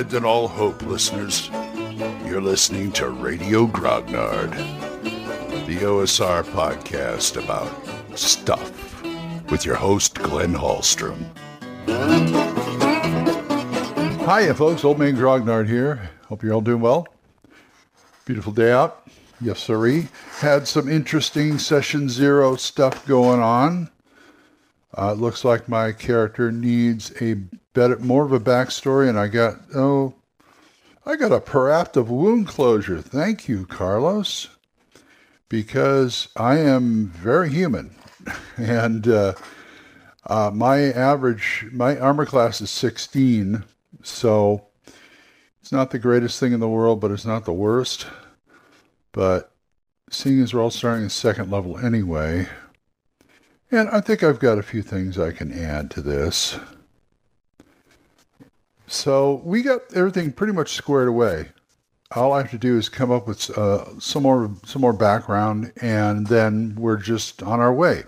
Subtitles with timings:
[0.00, 1.50] Abandon all hope, listeners.
[2.24, 4.50] You're listening to Radio Grognard,
[5.66, 7.70] the OSR podcast about
[8.18, 9.02] stuff
[9.50, 11.26] with your host, Glenn Hallstrom.
[14.24, 14.84] Hiya, folks.
[14.84, 16.08] Old Man Grognard here.
[16.30, 17.06] Hope you're all doing well.
[18.24, 19.06] Beautiful day out.
[19.38, 20.08] Yes, sirree.
[20.38, 23.90] Had some interesting session zero stuff going on.
[24.96, 27.34] Uh, it looks like my character needs a
[27.74, 30.14] better, more of a backstory, and I got oh,
[31.06, 33.00] I got a proactive wound closure.
[33.00, 34.48] Thank you, Carlos,
[35.48, 37.94] because I am very human,
[38.56, 39.34] and uh,
[40.26, 43.64] uh, my average, my armor class is 16,
[44.02, 44.66] so
[45.60, 48.06] it's not the greatest thing in the world, but it's not the worst.
[49.12, 49.52] But
[50.10, 52.48] seeing as we're all starting at second level anyway,
[53.70, 56.58] and I think I've got a few things I can add to this.
[58.86, 61.50] So we got everything pretty much squared away.
[62.16, 65.72] All I have to do is come up with uh, some more some more background,
[65.80, 68.02] and then we're just on our way.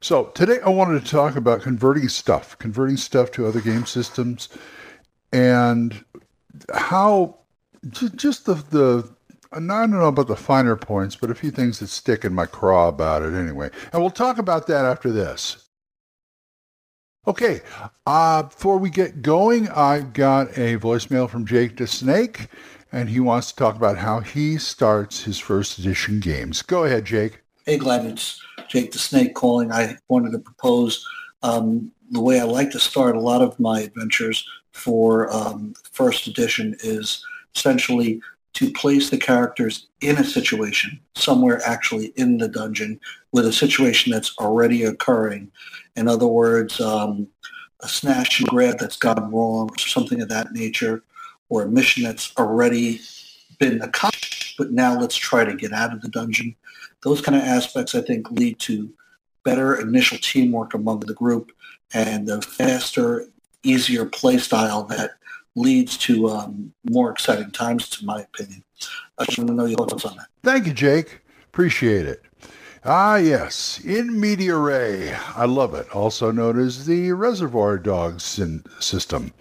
[0.00, 4.48] So today I wanted to talk about converting stuff, converting stuff to other game systems,
[5.32, 6.04] and
[6.74, 7.38] how
[7.92, 9.08] just the the
[9.54, 12.46] I don't know about the finer points, but a few things that stick in my
[12.46, 13.70] craw about it anyway.
[13.92, 15.68] And we'll talk about that after this.
[17.26, 17.62] Okay,
[18.06, 22.48] uh, before we get going, I've got a voicemail from Jake the Snake,
[22.92, 26.60] and he wants to talk about how he starts his first edition games.
[26.60, 27.40] Go ahead, Jake.
[27.64, 29.72] Hey, Glenn, it's Jake the Snake calling.
[29.72, 31.06] I wanted to propose
[31.42, 36.26] um, the way I like to start a lot of my adventures for um, first
[36.26, 37.24] edition is
[37.56, 38.20] essentially
[38.54, 43.00] to place the characters in a situation somewhere actually in the dungeon
[43.32, 45.50] with a situation that's already occurring.
[45.96, 47.28] In other words, um,
[47.80, 51.02] a snatch and grab that's gone wrong or something of that nature,
[51.48, 53.00] or a mission that's already
[53.58, 56.56] been accomplished, but now let's try to get out of the dungeon.
[57.02, 58.90] Those kind of aspects, I think, lead to
[59.44, 61.52] better initial teamwork among the group
[61.92, 63.26] and a faster,
[63.62, 65.12] easier play style that
[65.56, 68.64] leads to um, more exciting times, to my opinion.
[69.18, 70.26] I just want to know your thoughts on that.
[70.42, 71.20] Thank you, Jake.
[71.46, 72.22] Appreciate it.
[72.84, 75.16] Ah, yes, in medias res.
[75.34, 78.38] I love it, also known as the reservoir dogs
[78.80, 79.32] system.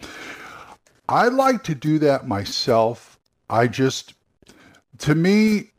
[1.09, 3.19] I like to do that myself.
[3.49, 4.13] I just,
[4.99, 5.71] to me,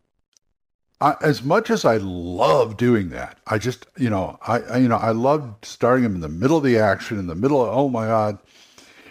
[1.00, 4.88] I, as much as I love doing that, I just, you know, I, I, you
[4.88, 7.74] know, I love starting them in the middle of the action, in the middle of,
[7.74, 8.38] oh my God,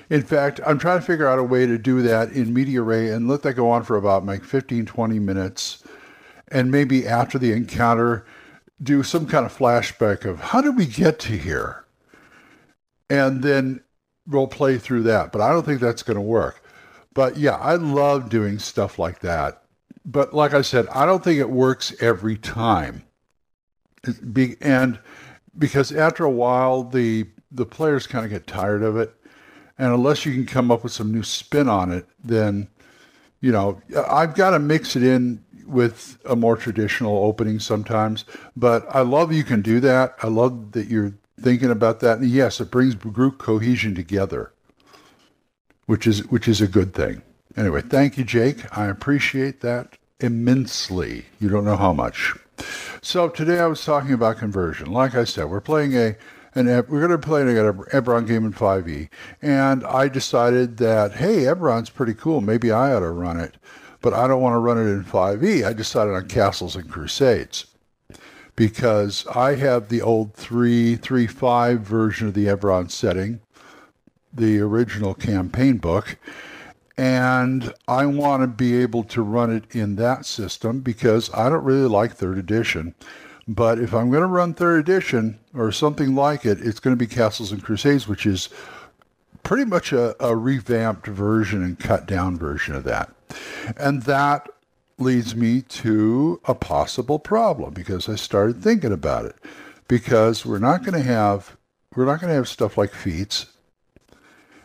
[0.10, 3.12] in fact, I'm trying to figure out a way to do that in medias res
[3.12, 5.84] and let that go on for about like 15, 20 minutes.
[6.50, 8.26] And maybe after the encounter,
[8.82, 11.86] do some kind of flashback of how did we get to here?
[13.10, 13.82] And then
[14.28, 15.32] role play through that.
[15.32, 16.64] But I don't think that's going to work.
[17.14, 19.64] But yeah, I love doing stuff like that.
[20.06, 23.04] But like I said, I don't think it works every time.
[24.62, 25.00] And
[25.58, 29.14] because after a while, the the players kind of get tired of it
[29.78, 32.68] and unless you can come up with some new spin on it, then,
[33.42, 38.26] you know, I've got to mix it in with a more traditional opening sometimes.
[38.56, 40.16] But I love you can do that.
[40.22, 42.20] I love that you're thinking about that.
[42.20, 44.52] And yes, it brings group cohesion together,
[45.86, 47.22] which is which is a good thing.
[47.56, 48.66] Anyway, thank you, Jake.
[48.76, 51.26] I appreciate that immensely.
[51.40, 52.36] You don't know how much.
[53.02, 54.92] So today I was talking about conversion.
[54.92, 56.16] Like I said, we're playing a
[56.56, 59.10] and we're going to play an Eberron game in 5e.
[59.42, 62.42] And I decided that, hey, Eberron's pretty cool.
[62.42, 63.56] Maybe I ought to run it.
[64.02, 65.66] But I don't want to run it in 5e.
[65.66, 67.66] I decided on Castles and Crusades
[68.56, 73.40] because I have the old 3, 3, 5 version of the Eberron setting,
[74.32, 76.18] the original campaign book.
[76.98, 81.64] And I want to be able to run it in that system because I don't
[81.64, 82.94] really like third edition.
[83.48, 87.00] But if I'm going to run third edition or something like it, it's going to
[87.00, 88.50] be Castles and Crusades, which is
[89.44, 93.14] pretty much a, a revamped version and cut down version of that.
[93.78, 94.50] And that
[94.98, 99.36] leads me to a possible problem because I started thinking about it.
[99.88, 101.58] Because we're not going to have
[101.96, 103.48] we're not going to have stuff like feats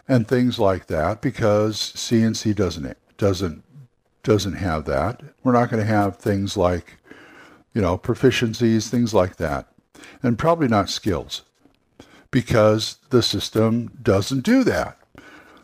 [0.07, 3.65] and things like that because CNC doesn't doesn't
[4.23, 5.23] doesn't have that.
[5.43, 6.99] We're not going to have things like
[7.75, 9.69] you know, proficiencies, things like that.
[10.23, 11.43] And probably not skills
[12.31, 14.99] because the system doesn't do that.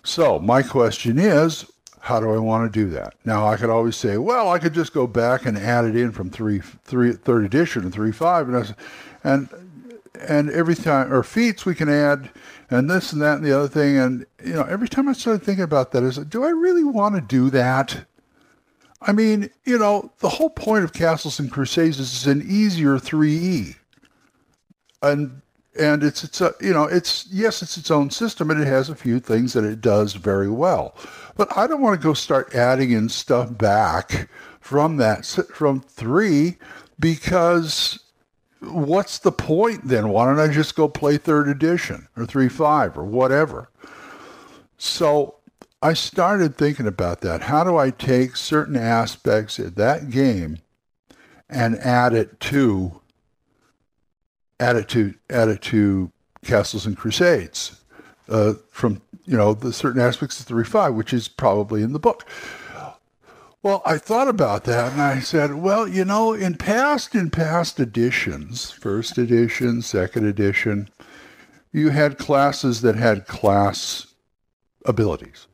[0.03, 1.67] So my question is,
[2.01, 3.15] how do I want to do that?
[3.25, 6.13] Now I could always say, well, I could just go back and add it in
[6.13, 8.75] from three, three, third edition to three five, and I,
[9.25, 9.49] and
[10.21, 12.31] and every time or feats we can add
[12.71, 15.43] and this and that and the other thing and you know every time i started
[15.43, 18.05] thinking about that is do i really want to do that
[19.05, 23.77] i mean you know the whole point of castles and crusades is an easier 3e
[25.03, 25.41] and
[25.79, 28.89] and it's it's a, you know it's yes it's its own system and it has
[28.89, 30.95] a few things that it does very well
[31.37, 34.29] but i don't want to go start adding in stuff back
[34.61, 36.57] from that from 3
[36.99, 37.99] because
[38.71, 40.09] what's the point then?
[40.09, 43.71] Why don't I just go play third edition or 3.5 or whatever?
[44.79, 45.37] So
[45.85, 47.43] I started thinking about that.
[47.43, 50.57] How do I take certain aspects of that game
[51.47, 53.03] and add it to
[54.59, 56.11] add it to add it to
[56.43, 57.83] Castles and Crusades
[58.31, 62.27] uh, from you know the certain aspects of 3.5, which is probably in the book.
[63.63, 67.79] Well, I thought about that and I said, well, you know, in past in past
[67.79, 70.89] editions, first edition, second edition,
[71.73, 74.07] you had classes that had class
[74.87, 75.47] abilities.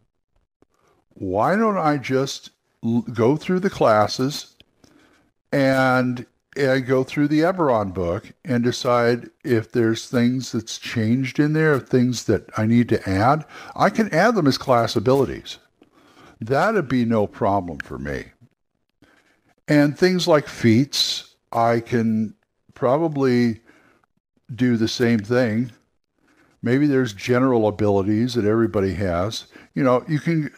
[1.20, 2.48] Why don't I just
[3.12, 4.56] go through the classes
[5.52, 6.24] and
[6.56, 11.78] and go through the Eberron book and decide if there's things that's changed in there,
[11.78, 13.44] things that I need to add.
[13.76, 15.58] I can add them as class abilities.
[16.40, 18.24] That'd be no problem for me.
[19.68, 22.34] And things like feats, I can
[22.72, 23.60] probably
[24.52, 25.70] do the same thing.
[26.62, 29.46] Maybe there's general abilities that everybody has.
[29.74, 30.50] You know, you can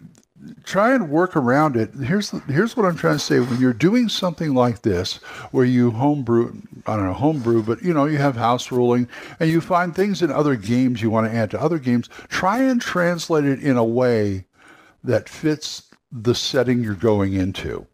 [0.65, 1.95] try and work around it.
[1.95, 3.41] Here's here's what I'm trying to say.
[3.41, 5.17] When you're doing something like this,
[5.51, 6.55] where you homebrew,
[6.87, 9.09] I don't know, homebrew, but you know, you have house ruling,
[9.41, 12.09] and you find things in other games you want to add to other games.
[12.29, 14.47] Try and translate it in a way
[15.05, 17.87] that fits the setting you're going into,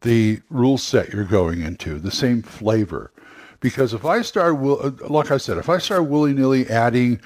[0.00, 3.12] the rule set you're going into, the same flavor.
[3.60, 4.60] Because if I start,
[5.08, 7.20] like I said, if I start willy nilly adding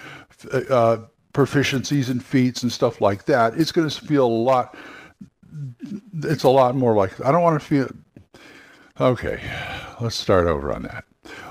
[0.52, 0.98] uh,
[1.38, 4.74] proficiencies and feats and stuff like that, it's going to feel a lot.
[6.24, 7.88] It's a lot more like I don't want to feel.
[9.00, 9.40] Okay,
[10.00, 11.04] let's start over on that.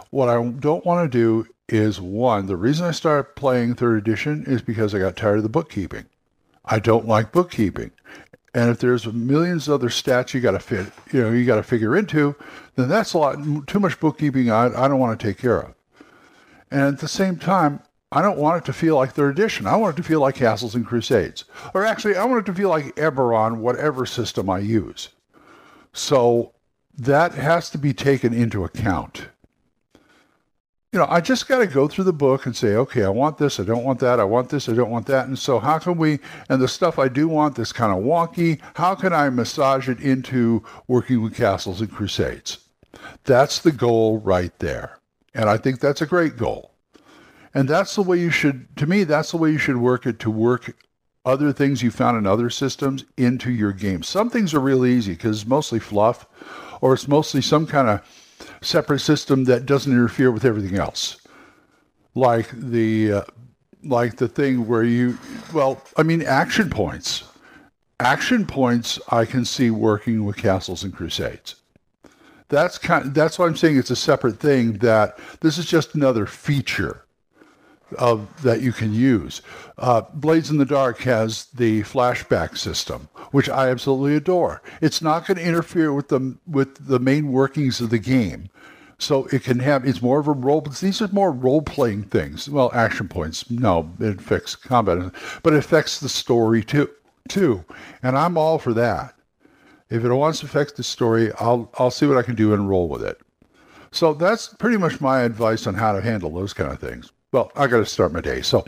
[0.10, 2.48] What I don't want to do is one.
[2.48, 6.06] The reason I started playing third edition is because I got tired of the bookkeeping.
[6.66, 7.92] I don't like bookkeeping.
[8.54, 11.58] And if there's millions of other stats you got to fit, you know, you got
[11.58, 12.36] to figure into,
[12.76, 13.38] then that's a lot
[13.68, 14.52] too much bookkeeping.
[14.52, 15.74] I, I don't want to take care of.
[16.72, 17.82] And at the same time,
[18.12, 19.68] I don't want it to feel like third edition.
[19.68, 21.44] I want it to feel like Castles and Crusades,
[21.74, 25.10] or actually, I want it to feel like Eberron, whatever system I use.
[25.94, 26.54] So
[26.98, 29.28] that has to be taken into account
[30.94, 33.38] you know, I just got to go through the book and say, okay, I want
[33.38, 35.28] this, I don't want that, I want this, I don't want that.
[35.28, 36.20] And so, how can we,
[36.50, 40.00] and the stuff I do want, this kind of wonky, how can I massage it
[40.00, 42.60] into working with castles and crusades?
[43.26, 44.98] That's the goal right there.
[45.34, 46.72] And I think that's a great goal.
[47.54, 50.20] And that's the way you should, to me, that's the way you should work it
[50.20, 50.76] to work
[51.28, 54.02] other things you found in other systems into your game.
[54.02, 56.26] Some things are real easy because it's mostly fluff
[56.82, 58.02] or it's mostly some kind of
[58.62, 61.20] separate system that doesn't interfere with everything else.
[62.16, 63.22] Like the uh,
[63.84, 65.18] like the thing where you
[65.54, 67.24] well, I mean action points.
[68.00, 71.56] Action points I can see working with castles and crusades.
[72.50, 76.26] That's kind that's why I'm saying it's a separate thing that this is just another
[76.26, 77.04] feature
[77.98, 79.42] of that you can use.
[79.78, 84.62] Uh, Blades in the Dark has the flashback system, which I absolutely adore.
[84.82, 88.50] It's not going to interfere with the with the main workings of the game.
[89.00, 92.50] So it can have it's more of a role these are more role playing things.
[92.50, 95.14] Well, action points, no, it affects combat,
[95.44, 96.90] but it affects the story too
[97.30, 97.64] too.
[98.02, 99.14] And I'm all for that.
[99.90, 102.68] If it wants to affect the story, I'll I'll see what I can do and
[102.68, 103.22] roll with it.
[103.92, 107.12] So that's pretty much my advice on how to handle those kind of things.
[107.38, 108.42] Well, I got to start my day.
[108.42, 108.66] So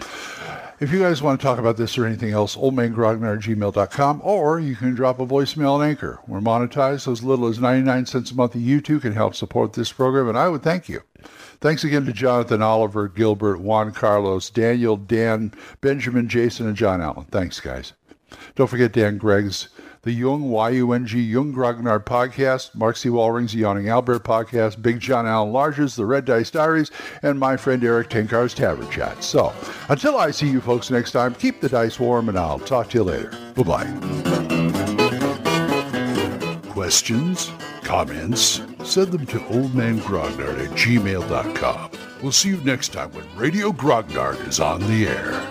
[0.79, 4.59] if you guys want to talk about this or anything else, oldmangrognard at gmail.com, or
[4.59, 6.19] you can drop a voicemail on Anchor.
[6.27, 8.55] We're monetized so as little as 99 cents a month.
[8.55, 11.01] You too can help support this program, and I would thank you.
[11.59, 17.25] Thanks again to Jonathan, Oliver, Gilbert, Juan Carlos, Daniel, Dan, Benjamin, Jason, and John Allen.
[17.31, 17.93] Thanks, guys.
[18.53, 19.69] Don't forget Dan Gregg's
[20.03, 23.09] the Yung, Y-U-N-G, Yung Grognard podcast, Mark C.
[23.09, 26.91] Wallring's Yawning Albert podcast, Big John Allen Large's The Red Dice Diaries,
[27.21, 29.23] and my friend Eric Tenkar's Tavern Chat.
[29.23, 29.53] So,
[29.89, 32.99] until I see you folks next time, keep the dice warm, and I'll talk to
[32.99, 33.31] you later.
[33.55, 33.85] Bye-bye.
[36.71, 37.51] Questions?
[37.83, 38.61] Comments?
[38.83, 41.91] Send them to oldmangrognard at gmail.com.
[42.21, 45.48] We'll see you next time when Radio Grognard is on the air.